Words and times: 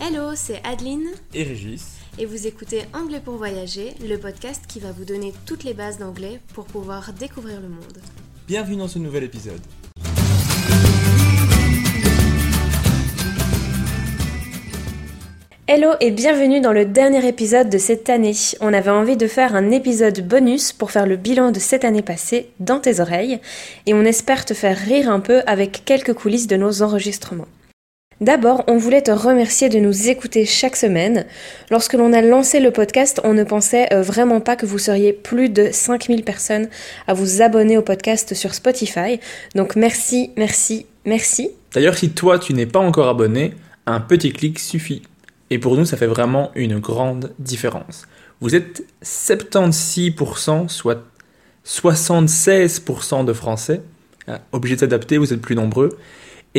Hello, 0.00 0.30
c'est 0.36 0.60
Adeline 0.64 1.08
et 1.34 1.42
Régis. 1.42 1.96
et 2.18 2.24
vous 2.24 2.46
écoutez 2.46 2.82
Anglais 2.94 3.20
pour 3.24 3.34
voyager, 3.34 3.94
le 4.08 4.16
podcast 4.16 4.62
qui 4.68 4.78
va 4.78 4.92
vous 4.92 5.04
donner 5.04 5.32
toutes 5.44 5.64
les 5.64 5.74
bases 5.74 5.98
d'anglais 5.98 6.40
pour 6.54 6.66
pouvoir 6.66 7.12
découvrir 7.12 7.60
le 7.60 7.68
monde. 7.68 7.98
Bienvenue 8.46 8.76
dans 8.76 8.86
ce 8.86 9.00
nouvel 9.00 9.24
épisode. 9.24 9.60
Hello 15.66 15.90
et 16.00 16.12
bienvenue 16.12 16.60
dans 16.60 16.72
le 16.72 16.86
dernier 16.86 17.26
épisode 17.26 17.68
de 17.68 17.76
cette 17.76 18.08
année. 18.08 18.34
On 18.60 18.72
avait 18.72 18.90
envie 18.90 19.16
de 19.16 19.26
faire 19.26 19.54
un 19.54 19.70
épisode 19.70 20.26
bonus 20.26 20.72
pour 20.72 20.92
faire 20.92 21.06
le 21.06 21.16
bilan 21.16 21.50
de 21.50 21.58
cette 21.58 21.84
année 21.84 22.02
passée 22.02 22.50
dans 22.60 22.78
tes 22.78 23.00
oreilles 23.00 23.40
et 23.86 23.94
on 23.94 24.04
espère 24.04 24.44
te 24.44 24.54
faire 24.54 24.78
rire 24.78 25.10
un 25.10 25.20
peu 25.20 25.42
avec 25.46 25.84
quelques 25.84 26.14
coulisses 26.14 26.46
de 26.46 26.56
nos 26.56 26.82
enregistrements. 26.82 27.48
D'abord, 28.20 28.64
on 28.66 28.78
voulait 28.78 29.02
te 29.02 29.12
remercier 29.12 29.68
de 29.68 29.78
nous 29.78 30.08
écouter 30.08 30.44
chaque 30.44 30.74
semaine. 30.74 31.24
Lorsque 31.70 31.92
l'on 31.92 32.12
a 32.12 32.20
lancé 32.20 32.58
le 32.58 32.72
podcast, 32.72 33.20
on 33.22 33.32
ne 33.32 33.44
pensait 33.44 33.92
euh, 33.92 34.02
vraiment 34.02 34.40
pas 34.40 34.56
que 34.56 34.66
vous 34.66 34.78
seriez 34.78 35.12
plus 35.12 35.48
de 35.48 35.68
5000 35.70 36.24
personnes 36.24 36.68
à 37.06 37.14
vous 37.14 37.42
abonner 37.42 37.78
au 37.78 37.82
podcast 37.82 38.34
sur 38.34 38.54
Spotify. 38.54 39.20
Donc 39.54 39.76
merci, 39.76 40.32
merci, 40.36 40.86
merci. 41.04 41.50
D'ailleurs, 41.72 41.96
si 41.96 42.10
toi 42.10 42.40
tu 42.40 42.54
n'es 42.54 42.66
pas 42.66 42.80
encore 42.80 43.06
abonné, 43.06 43.54
un 43.86 44.00
petit 44.00 44.32
clic 44.32 44.58
suffit. 44.58 45.02
Et 45.50 45.60
pour 45.60 45.76
nous, 45.76 45.84
ça 45.84 45.96
fait 45.96 46.08
vraiment 46.08 46.50
une 46.56 46.80
grande 46.80 47.32
différence. 47.38 48.06
Vous 48.40 48.56
êtes 48.56 48.82
76%, 49.04 50.68
soit 50.68 51.04
76% 51.64 53.24
de 53.24 53.32
Français, 53.32 53.80
ah, 54.26 54.40
obligés 54.50 54.74
de 54.74 54.80
s'adapter, 54.80 55.18
vous 55.18 55.32
êtes 55.32 55.40
plus 55.40 55.54
nombreux, 55.54 55.98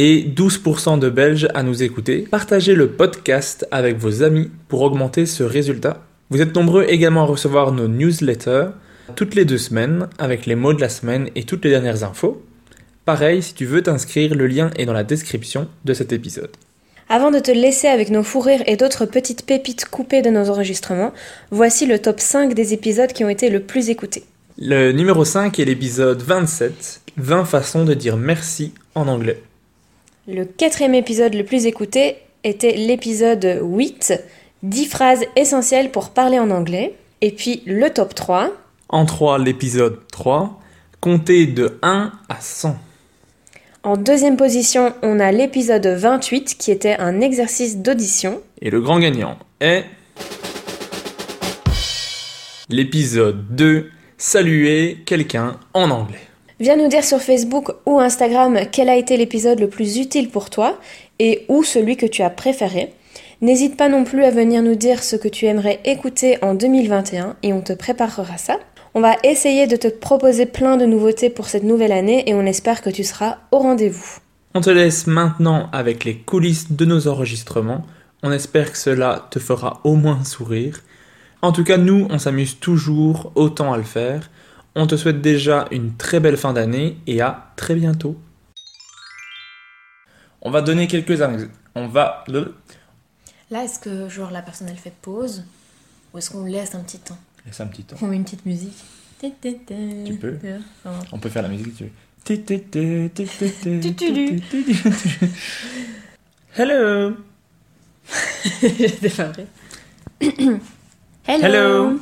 et 0.02 0.24
12% 0.24 0.98
de 0.98 1.10
Belges 1.10 1.50
à 1.54 1.62
nous 1.62 1.84
écouter. 1.84 2.26
Partagez 2.32 2.74
le 2.74 2.88
podcast 2.88 3.68
avec 3.70 3.98
vos 3.98 4.24
amis 4.24 4.50
pour 4.70 4.82
augmenter 4.82 5.26
ce 5.26 5.44
résultat. 5.44 6.06
Vous 6.30 6.42
êtes 6.42 6.56
nombreux 6.56 6.86
également 6.88 7.24
à 7.24 7.26
recevoir 7.26 7.74
nos 7.74 7.90
newsletters 7.90 8.68
toutes 9.18 9.36
les 9.36 9.44
deux 9.44 9.58
semaines 9.58 10.08
avec 10.18 10.46
les 10.46 10.56
mots 10.56 10.72
de 10.72 10.80
la 10.80 10.88
semaine 10.88 11.30
et 11.36 11.44
toutes 11.44 11.66
les 11.66 11.72
dernières 11.72 12.06
infos. 12.06 12.42
Pareil, 13.04 13.44
si 13.44 13.54
tu 13.54 13.66
veux 13.66 13.84
t'inscrire, 13.84 14.36
le 14.36 14.48
lien 14.48 14.72
est 14.78 14.86
dans 14.86 14.94
la 14.94 15.04
description 15.04 15.68
de 15.84 15.94
cet 15.94 16.14
épisode. 16.14 16.52
Avant 17.10 17.30
de 17.30 17.40
te 17.40 17.52
laisser 17.52 17.90
avec 17.90 18.10
nos 18.10 18.24
fous 18.24 18.40
rires 18.40 18.64
et 18.68 18.78
d'autres 18.78 19.06
petites 19.06 19.46
pépites 19.46 19.84
coupées 19.84 20.22
de 20.22 20.30
nos 20.30 20.50
enregistrements, 20.50 21.12
voici 21.52 21.86
le 21.86 22.00
top 22.00 22.22
5 22.22 22.54
des 22.54 22.74
épisodes 22.74 23.12
qui 23.12 23.26
ont 23.26 23.30
été 23.30 23.50
le 23.50 23.60
plus 23.60 23.90
écoutés. 23.90 24.24
Le 24.58 24.94
numéro 24.94 25.26
5 25.26 25.60
est 25.60 25.66
l'épisode 25.66 26.22
27, 26.22 27.02
20 27.18 27.44
façons 27.44 27.84
de 27.84 27.94
dire 27.94 28.16
merci 28.16 28.74
en 28.96 29.10
anglais. 29.10 29.44
Le 30.32 30.46
quatrième 30.46 30.94
épisode 30.94 31.34
le 31.34 31.44
plus 31.44 31.66
écouté 31.66 32.18
était 32.44 32.74
l'épisode 32.74 33.62
8, 33.64 34.14
10 34.62 34.86
phrases 34.86 35.26
essentielles 35.36 35.90
pour 35.90 36.12
parler 36.12 36.38
en 36.38 36.52
anglais. 36.52 36.94
Et 37.22 37.32
puis 37.32 37.64
le 37.66 37.90
top 37.90 38.14
3, 38.14 38.52
En 38.90 39.06
3, 39.06 39.40
l'épisode 39.40 39.98
3, 40.12 40.62
comptez 41.02 41.48
de 41.48 41.80
1 41.82 42.12
à 42.30 42.40
100. 42.40 42.78
en 43.82 43.98
deuxième 43.98 44.38
position, 44.38 44.94
on 45.02 45.20
a 45.20 45.32
l'épisode 45.32 45.88
28 45.88 46.58
qui 46.60 46.70
était 46.70 46.98
un 47.00 47.22
exercice 47.22 47.78
d'audition. 47.80 48.40
Et 48.62 48.70
le 48.70 48.82
grand 48.82 49.00
gagnant 49.00 49.40
est... 49.60 49.84
L'épisode 52.70 53.56
2, 53.56 53.90
saluer 54.20 55.00
quelqu'un 55.08 55.60
en 55.74 55.90
anglais. 55.90 56.29
Viens 56.60 56.76
nous 56.76 56.90
dire 56.90 57.06
sur 57.06 57.22
Facebook 57.22 57.72
ou 57.86 58.02
Instagram 58.02 58.60
quel 58.70 58.90
a 58.90 58.98
été 58.98 59.16
l'épisode 59.16 59.62
le 59.62 59.70
plus 59.70 59.98
utile 59.98 60.30
pour 60.30 60.50
toi 60.50 60.78
et 61.18 61.46
ou 61.48 61.64
celui 61.64 61.96
que 61.96 62.06
tu 62.06 62.22
as 62.22 62.30
préféré. 62.30 62.94
N'hésite 63.40 63.78
pas 63.78 63.88
non 63.88 64.04
plus 64.04 64.26
à 64.26 64.30
venir 64.30 64.62
nous 64.62 64.76
dire 64.76 65.02
ce 65.02 65.16
que 65.16 65.30
tu 65.30 65.46
aimerais 65.46 65.80
écouter 65.86 66.38
en 66.42 66.56
2021 66.56 67.38
et 67.44 67.54
on 67.54 67.62
te 67.62 67.72
préparera 67.72 68.38
ça. 68.38 68.58
On 68.94 69.00
va 69.00 69.16
essayer 69.24 69.68
de 69.68 69.78
te 69.78 69.88
proposer 69.88 70.46
plein 70.46 70.76
de 70.76 70.86
nouveautés 70.86 71.30
pour 71.30 71.48
cette 71.48 71.64
nouvelle 71.64 71.94
année 71.94 72.30
et 72.30 72.34
on 72.34 72.46
espère 72.46 72.82
que 72.82 72.90
tu 72.90 73.06
seras 73.06 73.38
au 73.52 73.60
rendez-vous. 73.60 74.18
On 74.54 74.60
te 74.60 74.70
laisse 74.70 75.08
maintenant 75.08 75.70
avec 75.72 76.04
les 76.04 76.18
coulisses 76.18 76.74
de 76.74 76.84
nos 76.84 77.08
enregistrements. 77.08 77.86
On 78.22 78.34
espère 78.34 78.74
que 78.74 78.78
cela 78.78 79.28
te 79.32 79.40
fera 79.40 79.80
au 79.86 79.96
moins 79.96 80.26
sourire. 80.26 80.82
En 81.42 81.54
tout 81.54 81.64
cas, 81.64 81.78
nous, 81.78 82.06
on 82.10 82.20
s'amuse 82.20 82.60
toujours 82.60 83.32
autant 83.36 83.72
à 83.72 83.78
le 83.78 83.84
faire. 83.84 84.30
On 84.82 84.88
te 84.88 84.96
souhaite 84.96 85.20
déjà 85.20 85.68
une 85.72 85.98
très 85.98 86.22
belle 86.22 86.38
fin 86.38 86.54
d'année 86.54 86.96
et 87.06 87.20
à 87.20 87.52
très 87.58 87.76
bientôt. 87.76 88.18
On 90.42 90.52
va 90.52 90.62
donner 90.62 90.88
quelques 90.88 91.22
axes. 91.22 91.50
On 91.76 91.90
va 91.90 92.24
le 92.30 92.56
Là, 93.52 93.66
est-ce 93.66 93.78
que 93.78 94.08
genre 94.08 94.32
la 94.32 94.42
personne 94.42 94.70
elle 94.70 94.78
fait 94.78 94.94
pause 95.02 95.44
ou 96.14 96.18
est-ce 96.18 96.30
qu'on 96.30 96.46
laisse 96.46 96.76
un 96.76 96.80
petit 96.80 97.00
temps? 97.00 97.18
Laisse 97.46 97.60
un 97.60 97.68
petit 97.68 97.84
temps. 97.84 97.98
On 98.02 98.08
met 98.08 98.16
une 98.16 98.24
petite 98.24 98.46
musique. 98.46 98.78
Tu 99.20 100.16
peux. 100.18 100.38
On 101.12 101.20
peut 101.20 101.30
faire 101.30 101.42
la 101.42 101.50
musique 101.50 101.68
si 101.68 101.74
tu 101.74 101.84
veux. 101.84 101.92
Hello. 106.56 107.18
J'étais 108.62 109.10
pas 109.10 109.26
vrai. 109.26 109.46
Hello. 110.22 110.58
Hello. 111.28 112.00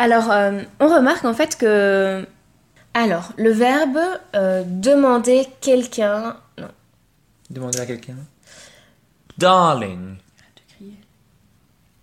Alors, 0.00 0.30
euh, 0.30 0.62
on 0.80 0.88
remarque 0.88 1.26
en 1.26 1.34
fait 1.34 1.58
que. 1.58 2.26
Alors, 2.94 3.34
le 3.36 3.50
verbe 3.50 3.98
euh, 4.34 4.64
demander 4.66 5.46
quelqu'un. 5.60 6.38
Non, 6.56 6.70
Demandez 7.50 7.80
à 7.80 7.86
quelqu'un. 7.86 8.16
Darling, 9.36 10.16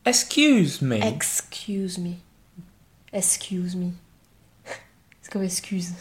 excuse 0.06 0.80
me. 0.84 0.98
excuse 0.98 1.98
me. 1.98 2.18
Excuse 3.12 3.76
me. 3.76 3.90
C'est 5.24 5.32
comme 5.32 5.42
excuse. 5.44 5.94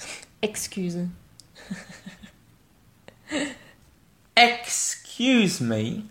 Excuse. 0.42 0.98
Excuse 4.36 5.62
me. 5.62 6.02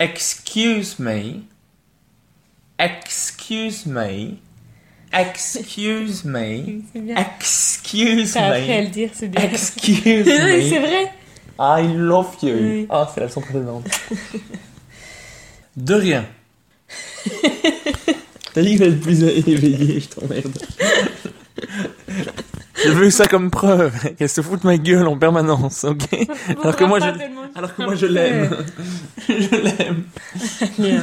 Excuse 0.00 0.98
me. 0.98 1.42
Excuse 2.78 3.86
me. 3.86 4.38
Excuse 5.12 6.24
me. 6.24 6.80
Bien. 6.94 7.16
Excuse 7.16 8.32
T'as 8.32 8.46
appris 8.46 8.72
à 8.72 8.80
le 8.80 8.86
me. 8.86 8.90
dire, 8.92 9.10
c'est 9.12 9.28
bien. 9.28 9.42
Excuse 9.44 9.92
Oui, 10.26 10.68
c'est 10.70 10.80
me. 10.80 10.86
vrai. 10.86 11.12
I 11.60 11.86
love 11.94 12.36
you. 12.42 12.54
Oui. 12.60 12.86
Ah, 12.90 13.10
c'est 13.12 13.20
la 13.20 13.26
leçon 13.26 13.40
précédente. 13.42 13.84
De 15.76 15.94
rien. 15.94 16.24
T'as 18.54 18.62
dit 18.62 18.76
que 18.78 18.84
être 18.84 19.00
plus 19.00 19.22
éveillé, 19.22 20.00
je 20.00 20.08
t'emmerde. 20.08 20.58
Je 22.84 22.88
veux 22.90 23.10
ça 23.10 23.26
comme 23.26 23.50
preuve, 23.50 23.92
qu'elle 24.18 24.28
se 24.28 24.40
fout 24.42 24.60
de 24.62 24.66
ma 24.66 24.76
gueule 24.76 25.06
en 25.06 25.16
permanence, 25.16 25.84
ok? 25.84 26.02
Alors 26.62 26.76
que 26.76 26.84
moi 26.84 26.98
je, 27.00 27.06
alors 27.54 27.74
que 27.74 27.82
moi 27.82 27.94
je 27.94 28.06
l'aime. 28.06 28.56
Je 29.28 29.56
l'aime. 29.56 30.02
Mais 30.78 30.98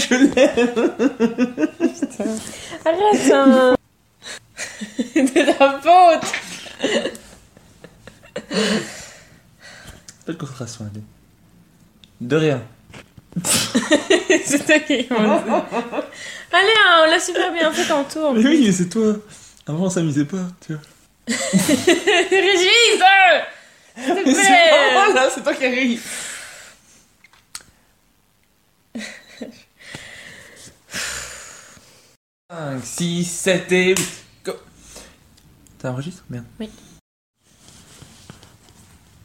je 0.00 0.34
l'aime. 0.34 1.68
Arrête 2.84 3.32
hein. 3.32 3.74
De 5.14 5.58
ta 5.58 5.80
faute 5.80 6.32
Pas 10.26 10.32
de 10.32 10.38
concentration, 10.38 10.86
allez. 10.90 11.02
De 12.20 12.36
rien. 12.36 12.62
C'est 14.44 14.64
toi 14.66 14.78
qui. 14.80 14.94
Allez, 16.54 16.74
hein, 16.84 17.04
on 17.06 17.10
l'a 17.10 17.18
super 17.18 17.52
bien 17.52 17.72
fait 17.72 17.86
tantôt. 17.86 18.32
Mais 18.32 18.44
oui, 18.44 18.62
mais 18.66 18.72
c'est 18.72 18.90
toi. 18.90 19.14
Avant 19.66 19.86
on 19.86 19.90
s'amusait 19.90 20.26
pas, 20.26 20.44
tu 20.66 20.74
vois. 20.74 20.82
Régis 21.26 22.68
S'il 23.96 24.04
te 24.04 24.12
Mais 24.14 24.22
plaît 24.22 24.34
c'est 24.34 24.94
pas 24.94 25.14
là, 25.14 25.30
c'est 25.34 25.42
toi 25.42 25.54
qui 25.54 25.66
ris. 25.66 26.00
Cinq, 32.52 32.84
six, 32.84 33.24
sept 33.24 33.72
et 33.72 33.88
huit. 33.94 34.24
Go. 34.44 34.52
T'as 35.78 35.90
enregistré 35.90 36.22
Merde. 36.28 36.44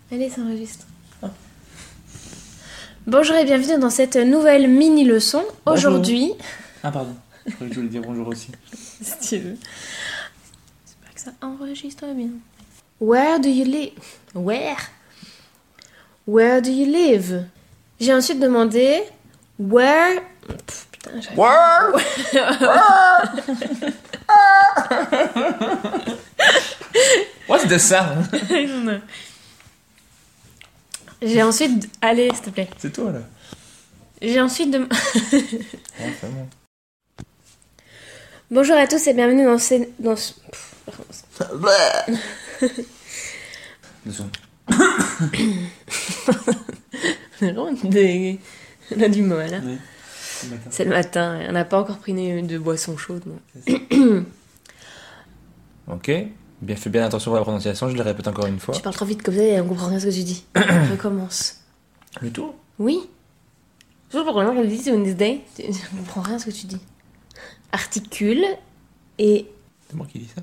Allez, 0.09 0.29
ça 0.29 0.39
enregistre. 0.39 0.85
Bonjour 3.05 3.35
et 3.35 3.43
bienvenue 3.43 3.79
dans 3.79 3.89
cette 3.89 4.15
nouvelle 4.15 4.69
mini-leçon. 4.69 5.43
Bonjour. 5.65 5.91
Aujourd'hui... 5.91 6.31
Ah 6.83 6.89
pardon. 6.89 7.17
Je 7.45 7.51
croyais 7.51 7.69
que 7.69 7.75
je 7.75 7.79
voulais 7.81 7.91
dire 7.91 8.01
bonjour 8.01 8.29
aussi. 8.29 8.51
Si 9.01 9.19
tu 9.19 9.39
veux. 9.39 9.57
J'espère 10.85 11.13
que 11.13 11.19
ça 11.19 11.31
enregistre 11.41 12.05
bien. 12.15 12.29
Where 13.01 13.41
do 13.41 13.49
you 13.49 13.65
live? 13.65 13.91
Where? 14.35 14.77
Where 16.25 16.61
do 16.61 16.69
you 16.69 16.85
live? 16.85 17.45
J'ai 17.99 18.13
ensuite 18.13 18.39
demandé 18.39 19.03
Where. 19.59 20.21
Pff, 20.47 20.86
putain, 21.07 21.35
What's 27.47 27.65
the 27.67 27.77
sound 27.79 28.27
J'ai 31.21 31.41
ensuite. 31.41 31.89
Allez, 32.01 32.29
s'il 32.33 32.41
te 32.43 32.49
plaît. 32.51 32.69
C'est 32.77 32.91
toi 32.93 33.11
là. 33.11 33.19
J'ai 34.21 34.41
ensuite 34.41 34.71
de... 34.71 34.79
Ouais, 34.79 34.87
c'est 35.31 36.31
bon. 36.31 36.47
Bonjour 38.49 38.75
à 38.75 38.87
tous 38.87 39.05
et 39.07 39.13
bienvenue 39.13 39.45
dans 39.45 39.57
ce... 39.59 39.75
Dans 39.99 40.15
ce... 40.15 40.33
Secondes. 47.39 47.77
des- 47.83 48.39
On 48.95 49.01
a 49.01 49.07
du 49.09 49.21
mal. 49.21 49.53
hein. 49.53 49.61
Oui. 49.65 49.77
C'est 50.69 50.83
le 50.85 50.91
matin, 50.91 51.39
on 51.49 51.51
n'a 51.51 51.65
pas 51.65 51.79
encore 51.79 51.97
pris 51.97 52.13
de 52.13 52.57
boisson 52.57 52.97
chaude. 52.97 53.23
non. 53.25 54.23
Ok. 55.89 56.11
Bien 56.61 56.75
fait 56.75 56.89
bien 56.89 57.05
attention 57.05 57.33
à 57.33 57.37
la 57.37 57.43
prononciation, 57.43 57.89
je 57.89 57.95
le 57.95 58.01
répète 58.01 58.27
encore 58.27 58.47
une 58.47 58.59
fois. 58.59 58.73
Tu 58.75 58.81
parles 58.81 58.95
trop 58.95 59.05
vite 59.05 59.21
comme 59.21 59.35
ça 59.35 59.43
et 59.43 59.61
on 59.61 59.67
comprend 59.67 59.87
rien 59.87 59.99
ce 59.99 60.07
que 60.07 60.11
tu 60.11 60.23
dis. 60.23 60.43
Recommence. 60.55 61.61
Le 62.19 62.31
tour 62.31 62.55
Oui 62.79 62.99
Je 64.09 64.13
sais 64.13 64.17
pas 64.17 64.23
pourquoi 64.25 64.43
moi, 64.43 64.55
je 64.55 64.59
me 64.61 64.67
dis 64.67 64.77
c'est 64.79 64.91
Wednesday. 64.91 65.41
Je 65.57 65.97
comprends 65.97 66.21
rien 66.21 66.39
ce 66.39 66.45
que 66.45 66.51
tu 66.51 66.65
dis. 66.65 66.81
Articule 67.71 68.43
et... 69.19 69.45
C'est 69.87 69.95
moi 69.95 70.07
qui 70.11 70.19
dis 70.19 70.29
ça? 70.35 70.41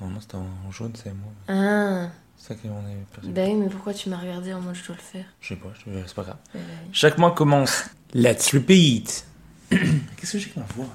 Normalement 0.00 0.20
c'était 0.20 0.36
en 0.36 0.70
jaune, 0.72 0.92
c'est 0.94 1.12
moi. 1.14 1.32
Ah 1.48 2.08
C'est 2.36 2.48
ça 2.48 2.54
qu'on 2.56 2.68
est 2.68 2.96
perçu. 3.14 3.28
Ben 3.30 3.50
oui, 3.50 3.54
mais 3.56 3.68
pourquoi 3.68 3.94
tu 3.94 4.08
m'as 4.08 4.18
regardé 4.18 4.52
en 4.52 4.60
mode 4.60 4.74
je 4.74 4.84
dois 4.86 4.96
le 4.96 5.02
faire? 5.02 5.24
Je 5.40 5.48
sais 5.48 5.56
pas, 5.56 5.68
je 5.74 5.90
c'est 6.06 6.14
pas 6.14 6.22
grave. 6.22 6.36
Euh, 6.56 6.58
Chaque 6.92 7.18
mois 7.18 7.30
commence. 7.32 7.84
Let's 8.14 8.52
repeat. 8.54 9.24
Qu'est-ce 9.70 10.32
que 10.32 10.38
j'ai 10.38 10.50
comme 10.50 10.64
voix? 10.76 10.86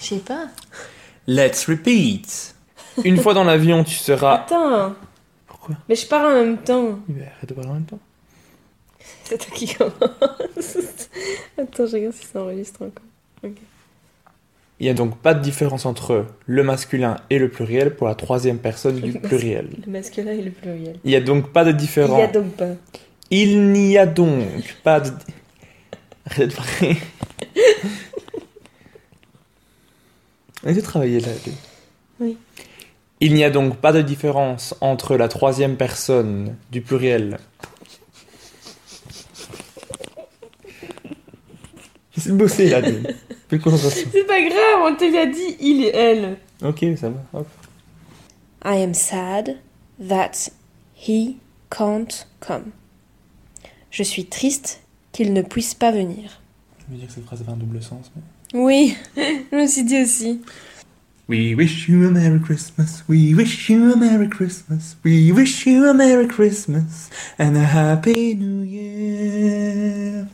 Je 0.00 0.06
sais 0.06 0.16
pas. 0.18 0.48
Let's 1.26 1.66
repeat. 1.68 2.54
Une 3.04 3.18
fois 3.18 3.34
dans 3.34 3.44
l'avion, 3.44 3.84
tu 3.84 3.94
seras. 3.94 4.34
Attends 4.40 4.94
Pourquoi? 5.46 5.76
Mais 5.88 5.94
je 5.94 6.06
parle 6.06 6.26
en 6.32 6.44
même 6.44 6.58
temps. 6.58 6.98
Mais 7.08 7.22
arrête 7.22 7.48
de 7.48 7.54
parler 7.54 7.70
en 7.70 7.74
même 7.74 7.84
temps. 7.84 7.98
C'est 9.24 9.38
toi 9.38 9.54
qui 9.54 9.74
commence. 9.74 9.92
Attends, 11.58 11.86
je 11.86 11.92
regarde 11.92 12.14
si 12.14 12.26
ça 12.26 12.42
enregistre 12.42 12.82
encore. 12.82 13.04
Il 14.80 14.86
n'y 14.86 14.90
a 14.90 14.94
donc 14.94 15.18
pas 15.18 15.34
de 15.34 15.40
différence 15.40 15.86
entre 15.86 16.26
le 16.46 16.62
masculin 16.64 17.16
et 17.30 17.38
le 17.38 17.48
pluriel 17.48 17.94
pour 17.94 18.08
la 18.08 18.14
troisième 18.16 18.58
personne 18.58 18.98
du 18.98 19.12
pluriel. 19.12 19.68
Le 19.86 19.92
masculin 19.92 20.32
et 20.32 20.42
le 20.42 20.50
pluriel. 20.50 20.98
Il 21.04 21.10
n'y 21.10 21.16
a 21.16 21.20
donc 21.20 21.52
pas 21.52 21.64
de 21.64 21.70
Il 21.70 21.76
différence. 21.76 22.18
y 22.18 22.22
a 22.22 22.26
donc 22.26 22.52
pas. 22.56 22.70
Il 23.30 23.72
n'y 23.72 23.96
a 23.96 24.06
donc 24.06 24.44
pas 24.82 25.00
de. 25.00 25.10
Arrête 26.26 26.50
de 26.50 26.54
parler. 26.54 26.96
On 30.64 30.68
a 30.68 30.72
dû 30.72 30.82
travailler 30.82 31.20
là. 31.20 31.28
Oui. 32.20 32.36
Il 33.20 33.34
n'y 33.34 33.44
a 33.44 33.50
donc 33.50 33.76
pas 33.78 33.92
de 33.92 34.00
différence 34.02 34.74
entre 34.80 35.16
la 35.16 35.28
troisième 35.28 35.76
personne 35.76 36.56
du 36.70 36.80
pluriel. 36.80 37.38
De 42.26 42.32
bosser 42.32 42.68
là. 42.68 42.80
de 42.82 43.56
concentration. 43.58 44.08
C'est 44.12 44.24
pas 44.26 44.40
grave, 44.40 44.82
on 44.84 44.94
te 44.94 45.12
l'a 45.12 45.26
dit, 45.26 45.56
il 45.58 45.82
et 45.82 45.88
elle. 45.88 46.38
Ok, 46.62 46.84
ça 46.96 47.10
va. 47.10 47.20
Hop. 47.32 47.48
I 48.64 48.76
am 48.80 48.94
sad 48.94 49.58
that 49.98 50.48
he 50.94 51.38
can't 51.68 52.28
come. 52.38 52.70
Je 53.90 54.04
suis 54.04 54.26
triste 54.26 54.81
qu'il 55.12 55.32
ne 55.32 55.42
puisse 55.42 55.74
pas 55.74 55.92
venir. 55.92 56.40
Je 56.78 56.92
veux 56.92 56.98
dire 56.98 57.06
que 57.06 57.14
cette 57.14 57.24
phrase 57.24 57.40
avait 57.42 57.52
un 57.52 57.56
double 57.56 57.82
sens. 57.82 58.10
Mais... 58.16 58.22
Oui, 58.54 58.96
je 59.16 59.56
me 59.56 59.66
suis 59.66 59.84
dit 59.84 60.02
aussi. 60.02 60.40
We 61.28 61.54
wish 61.54 61.88
you 61.88 62.06
a 62.06 62.10
Merry 62.10 62.40
Christmas. 62.40 63.04
We 63.08 63.34
wish 63.34 63.70
you 63.70 63.92
a 63.92 63.96
Merry 63.96 64.28
Christmas. 64.28 64.96
We 65.04 65.32
wish 65.32 65.66
you 65.66 65.84
a 65.86 65.94
Merry 65.94 66.26
Christmas 66.26 67.10
and 67.38 67.56
a 67.56 67.64
Happy 67.64 68.34
New 68.34 68.64
Year. 68.64 70.26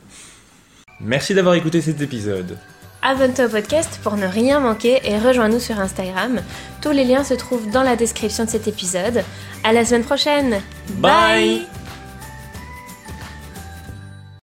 Merci 1.01 1.35
d'avoir 1.35 1.55
écouté 1.55 1.81
cet 1.81 2.01
épisode. 2.01 2.59
Abonne-toi 3.03 3.45
au 3.45 3.49
podcast 3.49 4.01
pour 4.03 4.17
ne 4.17 4.27
rien 4.27 4.59
manquer 4.59 5.01
et 5.05 5.19
rejoins-nous 5.19 5.61
sur 5.61 5.79
Instagram. 5.79 6.41
Tous 6.83 6.91
les 6.91 7.05
liens 7.05 7.23
se 7.23 7.35
trouvent 7.35 7.71
dans 7.71 7.85
la 7.85 7.95
description 7.95 8.45
de 8.45 8.51
cet 8.51 8.67
épisode. 8.67 9.23
À 9.63 9.73
la 9.73 9.85
semaine 9.85 10.05
prochaine. 10.05 10.61
Bye. 10.97 11.67